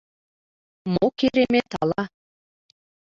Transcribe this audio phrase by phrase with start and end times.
[0.93, 2.03] Мо керемет ала?